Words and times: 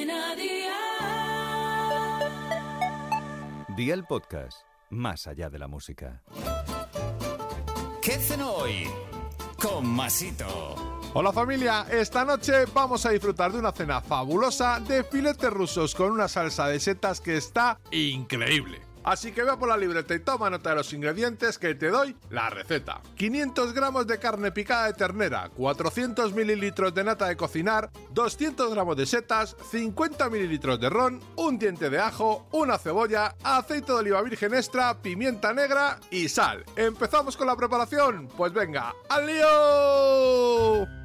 Cadena 0.00 0.34
Dial. 0.34 0.70
Día 3.76 3.94
el 3.94 4.04
podcast, 4.04 4.62
más 4.88 5.26
allá 5.26 5.50
de 5.50 5.58
la 5.58 5.68
música. 5.68 6.22
¿Qué 8.00 8.12
cenó 8.12 8.52
hoy? 8.52 8.88
Con 9.60 9.86
Masito. 9.86 10.74
Hola 11.12 11.32
familia, 11.32 11.86
esta 11.90 12.24
noche 12.24 12.64
vamos 12.72 13.04
a 13.04 13.10
disfrutar 13.10 13.52
de 13.52 13.58
una 13.58 13.72
cena 13.72 14.00
fabulosa 14.00 14.80
de 14.80 15.04
filetes 15.04 15.50
rusos 15.50 15.94
con 15.94 16.12
una 16.12 16.28
salsa 16.28 16.68
de 16.68 16.80
setas 16.80 17.20
que 17.20 17.36
está 17.36 17.78
increíble. 17.90 18.89
Así 19.04 19.32
que 19.32 19.42
ve 19.42 19.56
por 19.56 19.68
la 19.68 19.76
libreta 19.76 20.14
y 20.14 20.20
toma 20.20 20.50
nota 20.50 20.70
de 20.70 20.76
los 20.76 20.92
ingredientes 20.92 21.58
que 21.58 21.74
te 21.74 21.88
doy 21.88 22.16
la 22.30 22.50
receta. 22.50 23.00
500 23.16 23.72
gramos 23.72 24.06
de 24.06 24.18
carne 24.18 24.52
picada 24.52 24.86
de 24.86 24.94
ternera, 24.94 25.50
400 25.50 26.34
mililitros 26.34 26.94
de 26.94 27.04
nata 27.04 27.28
de 27.28 27.36
cocinar, 27.36 27.90
200 28.12 28.70
gramos 28.72 28.96
de 28.96 29.06
setas, 29.06 29.56
50 29.70 30.28
mililitros 30.30 30.80
de 30.80 30.90
ron, 30.90 31.20
un 31.36 31.58
diente 31.58 31.90
de 31.90 31.98
ajo, 31.98 32.46
una 32.52 32.78
cebolla, 32.78 33.36
aceite 33.42 33.92
de 33.92 33.98
oliva 33.98 34.22
virgen 34.22 34.54
extra, 34.54 35.00
pimienta 35.00 35.52
negra 35.52 35.98
y 36.10 36.28
sal. 36.28 36.64
¿Empezamos 36.76 37.36
con 37.36 37.46
la 37.46 37.56
preparación? 37.56 38.28
Pues 38.36 38.52
venga, 38.52 38.94
¡al 39.08 39.26
lío! 39.26 40.99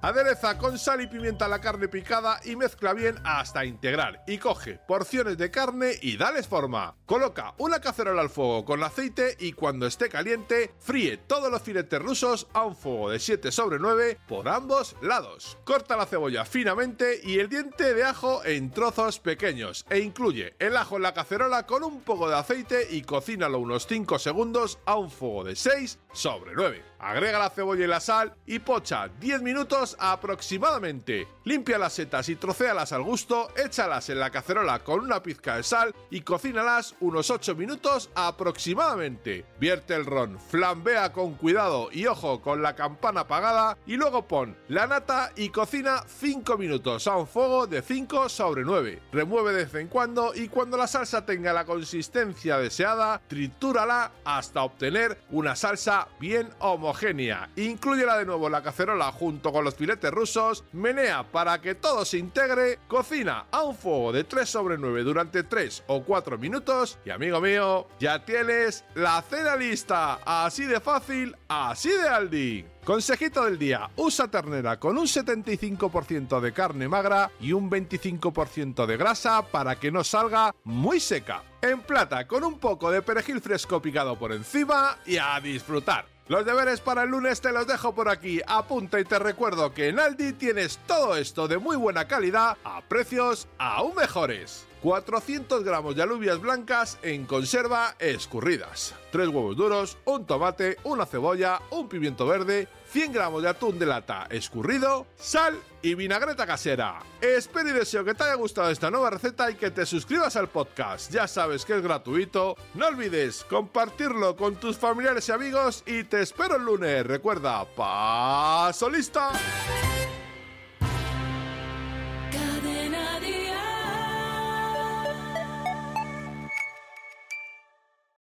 Adereza 0.00 0.56
con 0.58 0.78
sal 0.78 1.00
y 1.00 1.08
pimienta 1.08 1.48
la 1.48 1.60
carne 1.60 1.88
picada 1.88 2.38
y 2.44 2.54
mezcla 2.54 2.92
bien 2.92 3.16
hasta 3.24 3.64
integrar. 3.64 4.22
Y 4.28 4.38
coge 4.38 4.78
porciones 4.86 5.36
de 5.38 5.50
carne 5.50 5.94
y 6.00 6.16
dales 6.16 6.46
forma. 6.46 6.94
Coloca 7.04 7.54
una 7.58 7.80
cacerola 7.80 8.22
al 8.22 8.30
fuego 8.30 8.64
con 8.64 8.82
aceite 8.84 9.36
y 9.40 9.52
cuando 9.54 9.86
esté 9.86 10.08
caliente, 10.08 10.72
fríe 10.78 11.16
todos 11.16 11.50
los 11.50 11.62
filetes 11.62 12.00
rusos 12.00 12.46
a 12.52 12.62
un 12.62 12.76
fuego 12.76 13.10
de 13.10 13.18
7 13.18 13.50
sobre 13.50 13.80
9 13.80 14.20
por 14.28 14.48
ambos 14.48 14.94
lados. 15.02 15.58
Corta 15.64 15.96
la 15.96 16.06
cebolla 16.06 16.44
finamente 16.44 17.20
y 17.22 17.40
el 17.40 17.48
diente 17.48 17.92
de 17.92 18.04
ajo 18.04 18.44
en 18.44 18.70
trozos 18.70 19.18
pequeños 19.18 19.84
e 19.90 19.98
incluye 19.98 20.54
el 20.60 20.76
ajo 20.76 20.96
en 20.96 21.02
la 21.02 21.14
cacerola 21.14 21.66
con 21.66 21.82
un 21.82 22.02
poco 22.02 22.28
de 22.28 22.36
aceite 22.36 22.86
y 22.88 23.02
cocínalo 23.02 23.58
unos 23.58 23.88
5 23.88 24.20
segundos 24.20 24.78
a 24.86 24.96
un 24.96 25.10
fuego 25.10 25.42
de 25.42 25.56
6 25.56 25.98
sobre 26.12 26.52
9. 26.54 26.84
Agrega 26.98 27.38
la 27.38 27.50
cebolla 27.50 27.84
y 27.84 27.88
la 27.88 28.00
sal 28.00 28.34
y 28.44 28.58
pocha 28.58 29.08
10 29.20 29.42
minutos 29.42 29.96
aproximadamente. 30.00 31.28
Limpia 31.48 31.78
las 31.78 31.94
setas 31.94 32.28
y 32.28 32.36
trocéalas 32.36 32.92
al 32.92 33.00
gusto, 33.00 33.48
échalas 33.56 34.10
en 34.10 34.20
la 34.20 34.28
cacerola 34.28 34.80
con 34.84 35.00
una 35.00 35.22
pizca 35.22 35.56
de 35.56 35.62
sal 35.62 35.94
y 36.10 36.20
cocínalas 36.20 36.94
unos 37.00 37.30
8 37.30 37.54
minutos 37.54 38.10
aproximadamente. 38.14 39.46
Vierte 39.58 39.94
el 39.94 40.04
ron, 40.04 40.38
flambea 40.38 41.10
con 41.10 41.36
cuidado 41.36 41.88
y 41.90 42.04
ojo 42.04 42.42
con 42.42 42.60
la 42.60 42.76
campana 42.76 43.20
apagada 43.20 43.78
y 43.86 43.96
luego 43.96 44.28
pon 44.28 44.58
la 44.68 44.86
nata 44.86 45.32
y 45.36 45.48
cocina 45.48 46.04
5 46.06 46.58
minutos 46.58 47.06
a 47.06 47.16
un 47.16 47.26
fuego 47.26 47.66
de 47.66 47.80
5 47.80 48.28
sobre 48.28 48.62
9. 48.62 49.00
Remueve 49.10 49.54
de 49.54 49.64
vez 49.64 49.74
en 49.76 49.88
cuando 49.88 50.34
y 50.34 50.48
cuando 50.48 50.76
la 50.76 50.86
salsa 50.86 51.24
tenga 51.24 51.54
la 51.54 51.64
consistencia 51.64 52.58
deseada, 52.58 53.22
tritúrala 53.26 54.12
hasta 54.22 54.64
obtener 54.64 55.16
una 55.30 55.56
salsa 55.56 56.08
bien 56.20 56.50
homogénea. 56.58 57.48
Inclúyela 57.56 58.18
de 58.18 58.26
nuevo 58.26 58.48
en 58.48 58.52
la 58.52 58.62
cacerola 58.62 59.10
junto 59.12 59.50
con 59.50 59.64
los 59.64 59.76
filetes 59.76 60.10
rusos, 60.10 60.62
menea 60.74 61.22
para 61.22 61.37
que 61.38 61.76
todo 61.76 62.04
se 62.04 62.18
integre, 62.18 62.80
cocina 62.88 63.46
a 63.52 63.62
un 63.62 63.76
fuego 63.76 64.12
de 64.12 64.24
3 64.24 64.48
sobre 64.48 64.76
9 64.76 65.04
durante 65.04 65.44
3 65.44 65.84
o 65.86 66.02
4 66.02 66.36
minutos 66.36 66.98
y 67.04 67.10
amigo 67.10 67.40
mío, 67.40 67.86
ya 68.00 68.24
tienes 68.24 68.84
la 68.96 69.22
cena 69.22 69.54
lista. 69.54 70.18
Así 70.24 70.64
de 70.64 70.80
fácil, 70.80 71.36
así 71.46 71.90
de 71.90 72.08
Aldi. 72.08 72.64
Consejito 72.84 73.44
del 73.44 73.58
día, 73.58 73.88
usa 73.96 74.28
ternera 74.28 74.80
con 74.80 74.98
un 74.98 75.06
75% 75.06 76.40
de 76.40 76.52
carne 76.52 76.88
magra 76.88 77.30
y 77.40 77.52
un 77.52 77.70
25% 77.70 78.86
de 78.86 78.96
grasa 78.96 79.42
para 79.42 79.76
que 79.76 79.92
no 79.92 80.02
salga 80.02 80.54
muy 80.64 80.98
seca. 80.98 81.44
En 81.62 81.80
plata 81.82 82.26
con 82.26 82.42
un 82.42 82.58
poco 82.58 82.90
de 82.90 83.02
perejil 83.02 83.40
fresco 83.40 83.80
picado 83.80 84.18
por 84.18 84.32
encima 84.32 84.98
y 85.06 85.18
a 85.18 85.38
disfrutar. 85.40 86.17
Los 86.28 86.44
deberes 86.44 86.82
para 86.82 87.04
el 87.04 87.10
lunes 87.10 87.40
te 87.40 87.52
los 87.52 87.66
dejo 87.66 87.94
por 87.94 88.10
aquí. 88.10 88.42
Apunta 88.46 89.00
y 89.00 89.04
te 89.04 89.18
recuerdo 89.18 89.72
que 89.72 89.88
en 89.88 89.98
Aldi 89.98 90.34
tienes 90.34 90.78
todo 90.86 91.16
esto 91.16 91.48
de 91.48 91.56
muy 91.56 91.74
buena 91.74 92.06
calidad 92.06 92.58
a 92.64 92.82
precios 92.82 93.48
aún 93.56 93.94
mejores. 93.94 94.66
400 94.82 95.64
gramos 95.64 95.96
de 95.96 96.02
alubias 96.02 96.40
blancas 96.40 96.98
en 97.02 97.26
conserva 97.26 97.94
escurridas, 97.98 98.94
3 99.10 99.28
huevos 99.28 99.56
duros, 99.56 99.98
un 100.04 100.26
tomate, 100.26 100.76
una 100.84 101.06
cebolla, 101.06 101.60
un 101.70 101.88
pimiento 101.88 102.26
verde, 102.26 102.68
100 102.90 103.12
gramos 103.12 103.42
de 103.42 103.48
atún 103.48 103.78
de 103.78 103.86
lata 103.86 104.26
escurrido, 104.30 105.06
sal 105.16 105.58
y 105.82 105.94
vinagreta 105.94 106.46
casera. 106.46 107.00
Espero 107.20 107.68
y 107.68 107.72
deseo 107.72 108.04
que 108.04 108.14
te 108.14 108.24
haya 108.24 108.34
gustado 108.34 108.70
esta 108.70 108.90
nueva 108.90 109.10
receta 109.10 109.50
y 109.50 109.54
que 109.54 109.70
te 109.70 109.84
suscribas 109.84 110.36
al 110.36 110.48
podcast. 110.48 111.12
Ya 111.12 111.28
sabes 111.28 111.64
que 111.64 111.76
es 111.76 111.82
gratuito. 111.82 112.56
No 112.74 112.86
olvides 112.86 113.44
compartirlo 113.44 114.36
con 114.36 114.56
tus 114.56 114.76
familiares 114.76 115.28
y 115.28 115.32
amigos 115.32 115.82
y 115.86 116.04
te 116.04 116.22
espero 116.22 116.56
el 116.56 116.64
lunes. 116.64 117.06
Recuerda, 117.06 117.64
paso 117.64 118.88
lista. 118.88 119.32